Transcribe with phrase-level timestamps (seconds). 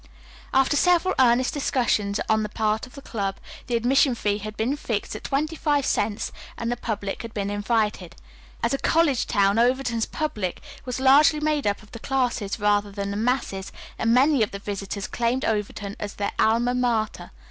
[0.51, 4.75] After several earnest discussions on the part of the club, the admission fee had been
[4.75, 8.15] fixed at twenty five cents, and the public had been invited.
[8.63, 13.11] As a college town Overton's "public" was largely made up of the classes rather than
[13.11, 17.29] the masses, and many of the visitors claimed Overton as their Alma Mater.